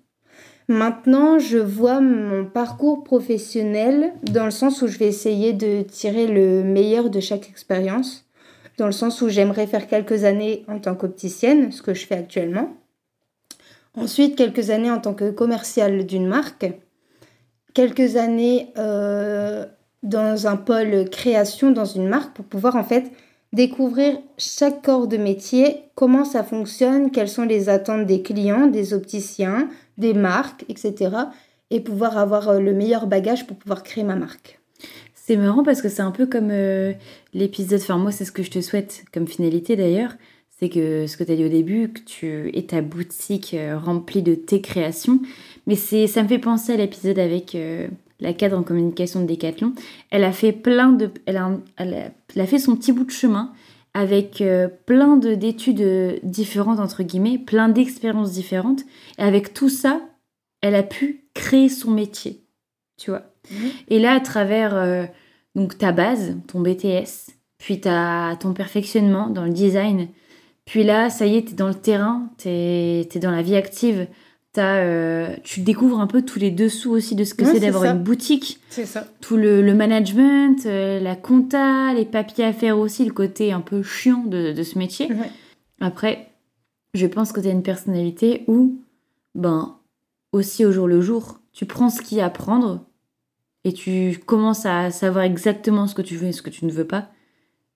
[0.67, 6.25] Maintenant, je vois mon parcours professionnel dans le sens où je vais essayer de tirer
[6.25, 8.25] le meilleur de chaque expérience,
[8.79, 12.15] dans le sens où j'aimerais faire quelques années en tant qu'opticienne, ce que je fais
[12.15, 12.75] actuellement.
[13.93, 16.65] Ensuite, quelques années en tant que commerciale d'une marque
[17.75, 19.65] quelques années euh,
[20.01, 23.11] dans un pôle création dans une marque pour pouvoir en fait
[23.53, 28.93] découvrir chaque corps de métier, comment ça fonctionne, quelles sont les attentes des clients, des
[28.93, 31.11] opticiens, des marques, etc.
[31.69, 34.59] Et pouvoir avoir euh, le meilleur bagage pour pouvoir créer ma marque.
[35.13, 36.93] C'est marrant parce que c'est un peu comme euh,
[37.33, 40.13] l'épisode, enfin moi c'est ce que je te souhaite comme finalité d'ailleurs,
[40.57, 44.21] c'est que ce que tu as dit au début, que tu aies ta boutique remplie
[44.21, 45.19] de tes créations,
[45.67, 47.87] mais c'est, ça me fait penser à l'épisode avec euh,
[48.19, 49.73] la cadre en communication de Decathlon.
[50.09, 53.51] Elle a fait plein de, elle a, elle a, fait son petit bout de chemin
[53.93, 58.81] avec euh, plein de, d'études euh, différentes entre guillemets, plein d'expériences différentes.
[59.17, 60.01] Et avec tout ça,
[60.61, 62.41] elle a pu créer son métier,
[62.97, 63.23] tu vois.
[63.51, 63.69] Mhm.
[63.89, 65.09] Et là, à travers
[65.55, 70.07] donc ta base, ton BTS, puis ta, ton perfectionnement dans le design,
[70.65, 73.55] puis là, ça y est, tu es dans le terrain, tu es, dans la vie
[73.55, 74.07] active
[74.63, 78.03] euh, tu découvres un peu tous les dessous aussi de ce que c'est d'avoir une
[78.03, 78.59] boutique.
[78.69, 79.07] C'est ça.
[79.21, 83.83] Tout le, management, euh, la compta, les papiers à faire aussi, le côté un peu
[83.83, 85.09] chiant de, ce métier.
[85.79, 86.29] Après,
[86.93, 88.79] je pense que tu as une personnalité où,
[89.33, 89.77] ben,
[90.31, 92.85] aussi au jour le jour, tu prends ce qu'il y a à prendre
[93.63, 96.71] et tu commences à savoir exactement ce que tu veux et ce que tu ne
[96.71, 97.09] veux pas.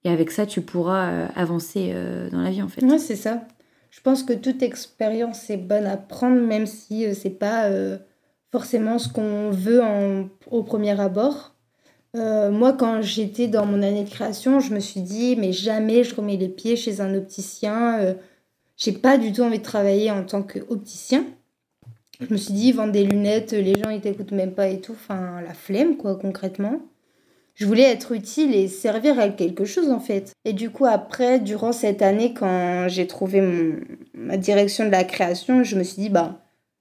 [0.06, 1.94] Et avec ça, tu pourras euh, avancer
[2.32, 2.84] dans la vie, en fait.
[2.86, 3.46] Ouais, c'est ça
[3.90, 7.66] je pense que toute expérience est bonne à prendre, même si ce euh, c'est pas
[7.66, 7.98] euh,
[8.52, 9.82] forcément ce qu'on veut
[10.50, 11.56] au premier abord.
[12.16, 16.04] Euh, moi, quand j'étais dans mon année de création, je me suis dit, mais jamais
[16.04, 18.16] je remets les pieds chez un opticien.
[18.78, 21.26] j'ai pas du tout envie de travailler en tant qu'opticien.
[22.20, 24.94] Je me suis dit, vendre des lunettes, les gens ils t'écoutent même pas et tout.
[24.94, 26.82] Enfin, la flemme, quoi, concrètement
[27.60, 30.32] je voulais être utile et servir à quelque chose en fait.
[30.46, 33.44] Et du coup après, durant cette année, quand j'ai trouvé
[34.14, 36.40] ma direction de la création, je me suis dit bah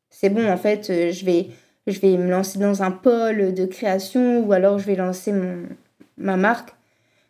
[0.08, 1.48] c'est bon en fait, euh, je vais
[1.88, 5.64] je vais me lancer dans un pôle de création ou alors je vais lancer mon,
[6.16, 6.70] ma marque.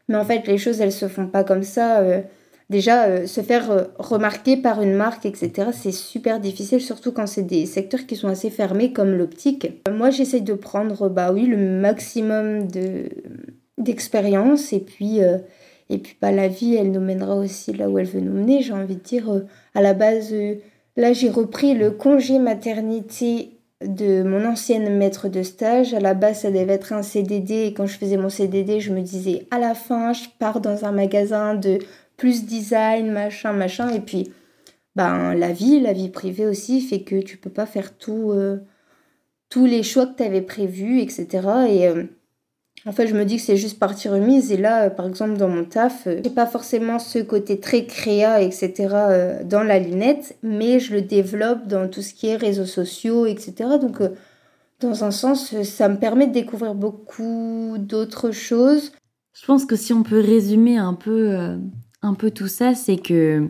[0.08, 2.00] Mais en fait, les choses elles se font pas comme ça.
[2.00, 2.20] Euh,
[2.68, 7.42] déjà, euh, se faire remarquer par une marque, etc., c'est super difficile, surtout quand c'est
[7.42, 9.68] des secteurs qui sont assez fermés comme l'optique.
[9.90, 13.08] Moi, j'essaye de prendre, bah oui, le maximum de
[13.78, 15.38] d'expérience et puis euh,
[15.90, 18.62] et puis bah, la vie elle nous mènera aussi là où elle veut nous mener
[18.62, 20.34] j'ai envie de dire euh, à la base
[20.96, 25.94] là j'ai repris le congé maternité de mon ancienne maître de stage.
[25.94, 27.66] À la base, ça devait être un CDD.
[27.66, 30.84] Et quand je faisais mon CDD, je me disais, à la fin, je pars dans
[30.84, 31.78] un magasin de
[32.16, 33.88] plus design, machin, machin.
[33.90, 34.32] Et puis,
[34.96, 38.58] ben, la vie, la vie privée aussi, fait que tu peux pas faire tout, euh,
[39.48, 41.28] tous les choix que tu avais prévus, etc.
[41.68, 42.04] Et euh,
[42.86, 44.52] en fait, je me dis que c'est juste partie remise.
[44.52, 48.40] Et là, euh, par exemple, dans mon taf, j'ai pas forcément ce côté très créa,
[48.40, 48.88] etc.
[49.44, 53.52] dans la lunette, mais je le développe dans tout ce qui est réseaux sociaux, etc.
[53.80, 53.98] Donc,
[54.80, 58.92] dans un sens, ça me permet de découvrir beaucoup d'autres choses.
[59.32, 61.58] Je pense que si on peut résumer un peu
[62.02, 63.48] un peu tout ça, c'est que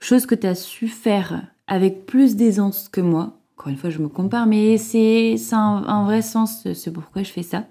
[0.00, 3.98] chose que tu as su faire avec plus d'aisance que moi, encore une fois je
[3.98, 7.66] me compare, mais c'est un, un, vrai sens, c'est pourquoi je fais ça,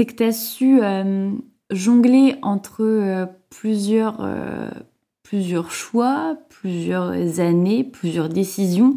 [0.00, 1.30] c'est que tu as su euh,
[1.68, 4.70] jongler entre euh, plusieurs, euh,
[5.22, 8.96] plusieurs choix, plusieurs années, plusieurs décisions,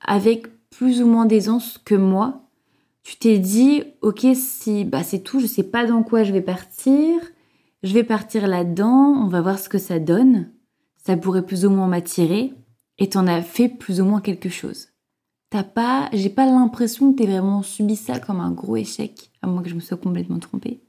[0.00, 2.44] avec plus ou moins d'aisance que moi.
[3.02, 6.40] Tu t'es dit, ok, si bah, c'est tout, je sais pas dans quoi je vais
[6.40, 7.20] partir,
[7.82, 10.52] je vais partir là-dedans, on va voir ce que ça donne.
[11.04, 12.52] Ça pourrait plus ou moins m'attirer.
[12.98, 14.86] Et t'en as fait plus ou moins quelque chose.
[15.56, 19.46] T'as pas, j'ai pas l'impression que t'aies vraiment subi ça comme un gros échec, à
[19.46, 20.82] moins que je me sois complètement trompée.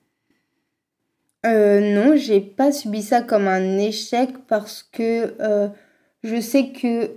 [1.46, 5.70] Euh, non, j'ai pas subi ça comme un échec parce que euh,
[6.22, 7.12] je sais que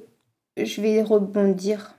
[0.63, 1.97] je vais rebondir.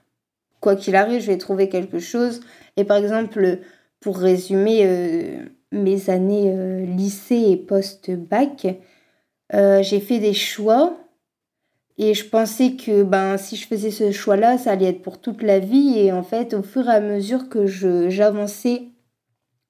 [0.60, 2.40] Quoi qu'il arrive, je vais trouver quelque chose.
[2.78, 3.58] Et par exemple,
[4.00, 8.68] pour résumer, euh, mes années lycée et post-bac,
[9.52, 10.96] j'ai fait des choix
[12.02, 15.40] Et je pensais que ben, si je faisais ce choix-là, ça allait être pour toute
[15.40, 16.00] la vie.
[16.00, 18.88] Et en fait, au fur et à mesure que j'avançais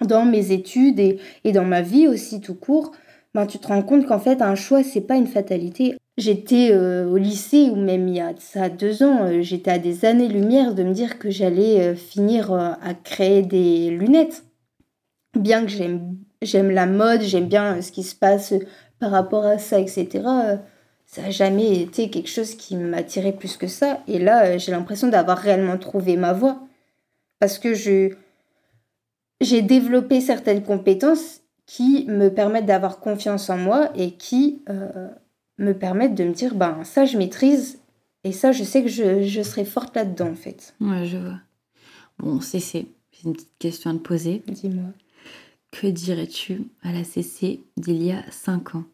[0.02, 2.92] dans mes études et, et, dans ma vie aussi tout court,
[3.34, 5.98] ben, tu te rends compte qu'en fait, un choix, c'est pas une fatalité.
[6.16, 9.78] J'étais euh, au lycée, ou même il y a ça deux ans, euh, j'étais à
[9.78, 14.44] des années-lumière de me dire que j'allais euh, finir à créer des lunettes.
[15.38, 18.54] Bien que j'aime, j'aime la mode, j'aime bien ce qui se passe
[18.98, 20.22] par rapport à ça, etc.
[21.12, 24.00] ça n'a jamais été quelque chose qui m'attirait plus que ça.
[24.08, 26.58] Et là, j'ai l'impression d'avoir réellement trouvé ma voie.
[27.38, 28.14] Parce que je,
[29.42, 34.62] j'ai développé certaines compétences qui me permettent d'avoir confiance en moi et qui
[35.58, 37.78] me permettent de me dire, ben ça je maîtrise
[38.24, 40.74] et ça je sais que je, je serai forte là-dedans en fait.
[40.80, 41.40] Ouais, je vois.
[42.18, 44.42] Bon, CC, j'ai une petite question à te poser.
[44.46, 44.90] Dis-moi.
[45.72, 48.84] Que dirais-tu à la CC d'il y a 5 ans?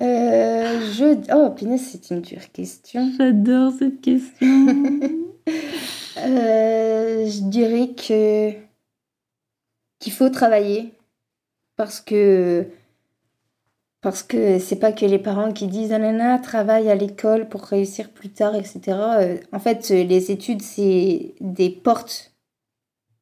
[0.00, 1.32] Euh, je...
[1.34, 3.12] Oh, Pinès, c'est une dure question.
[3.18, 4.66] J'adore cette question.
[6.18, 8.52] euh, je dirais que
[9.98, 10.94] qu'il faut travailler
[11.76, 12.66] parce que
[14.00, 17.62] parce que c'est pas que les parents qui disent ah nana travaille à l'école pour
[17.62, 22.32] réussir plus tard etc euh, en fait les études c'est des portes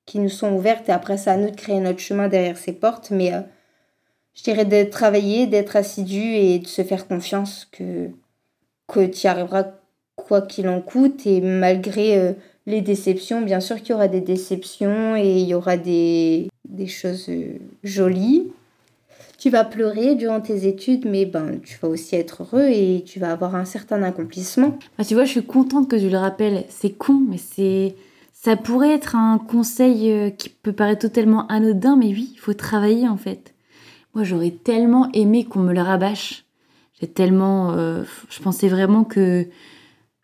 [0.06, 2.72] qui nous sont ouvertes et après c'est à nous de créer notre chemin derrière ces
[2.72, 3.34] portes mais
[4.40, 8.08] je dirais de travailler d'être assidu et de se faire confiance que
[8.88, 9.66] que tu y arriveras
[10.16, 12.32] quoi qu'il en coûte et malgré euh,
[12.66, 16.86] les déceptions bien sûr qu'il y aura des déceptions et il y aura des, des
[16.86, 17.30] choses
[17.84, 18.50] jolies
[19.38, 23.18] tu vas pleurer durant tes études, mais ben, tu vas aussi être heureux et tu
[23.18, 24.78] vas avoir un certain accomplissement.
[25.08, 26.64] Tu vois, je suis contente que tu le rappelles.
[26.68, 27.94] C'est con, mais c'est.
[28.34, 32.52] Ça pourrait être un conseil euh, qui peut paraître totalement anodin, mais oui, il faut
[32.52, 33.54] travailler en fait.
[34.14, 36.44] Moi, j'aurais tellement aimé qu'on me le rabâche.
[37.00, 37.72] J'ai tellement.
[37.72, 39.46] Euh, je pensais vraiment que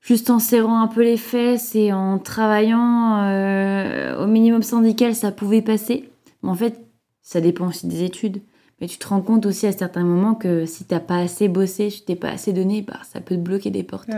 [0.00, 5.32] juste en serrant un peu les fesses et en travaillant euh, au minimum syndical, ça
[5.32, 6.08] pouvait passer.
[6.42, 6.80] Mais en fait,
[7.22, 8.42] ça dépend aussi des études.
[8.80, 11.88] Mais tu te rends compte aussi à certains moments que si t'as pas assez bossé,
[11.88, 14.10] si t'es pas assez donné, bah, ça peut te bloquer des portes.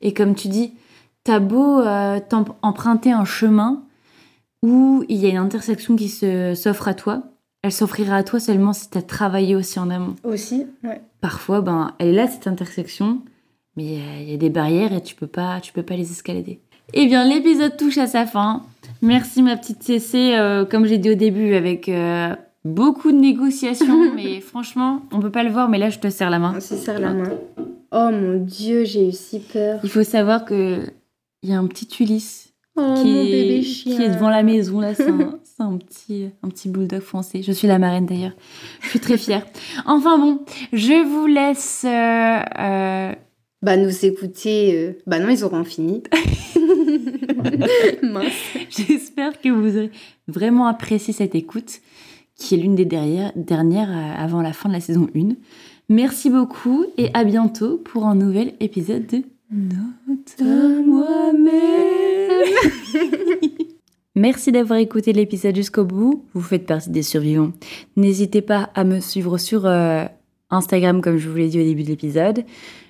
[0.00, 0.72] Et comme tu dis,
[1.22, 2.18] t'as beau euh,
[2.62, 3.84] emprunter un chemin
[4.62, 7.24] où il y a une intersection qui s'offre à toi,
[7.66, 10.14] elle s'offrira à toi seulement si tu as travaillé aussi en amont.
[10.24, 11.00] Aussi, ouais.
[11.20, 13.20] Parfois, ben, elle est là, cette intersection,
[13.76, 16.60] mais il y a des barrières et tu peux pas, tu peux pas les escalader.
[16.94, 18.62] Eh bien, l'épisode touche à sa fin.
[19.02, 24.12] Merci ma petite CC, euh, comme j'ai dit au début, avec euh, beaucoup de négociations,
[24.14, 26.54] mais franchement, on peut pas le voir, mais là, je te serre la main.
[26.56, 27.30] On se serre la main.
[27.90, 29.80] Oh mon dieu, j'ai eu si peur.
[29.82, 30.80] Il faut savoir que
[31.42, 34.80] il y a un petit Ulysse oh, qui, est, qui devant la maison.
[34.80, 37.42] Là, c'est un, un, petit, un petit bulldog français.
[37.42, 38.34] Je suis la marraine d'ailleurs.
[38.80, 39.46] Je suis très fière.
[39.86, 40.40] Enfin bon,
[40.72, 41.84] je vous laisse.
[41.84, 43.12] Euh, euh...
[43.62, 44.76] Bah, nous écouter.
[44.76, 44.92] Euh...
[45.06, 46.02] Bah, non, ils auront fini.
[48.70, 49.90] J'espère que vous aurez
[50.28, 51.80] vraiment apprécié cette écoute
[52.34, 55.28] qui est l'une des dernières, dernières avant la fin de la saison 1.
[55.88, 60.44] Merci beaucoup et à bientôt pour un nouvel épisode de Note à
[60.84, 61.52] moi-même.
[64.16, 66.24] Merci d'avoir écouté l'épisode jusqu'au bout.
[66.32, 67.52] Vous faites partie des survivants.
[67.96, 70.04] N'hésitez pas à me suivre sur euh,
[70.50, 72.44] Instagram comme je vous l'ai dit au début de l'épisode.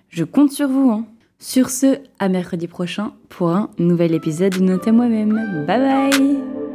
[0.09, 0.91] Je compte sur vous.
[0.91, 1.05] Hein.
[1.39, 5.67] Sur ce, à mercredi prochain pour un nouvel épisode de Note à moi-même.
[5.67, 6.66] Bye bye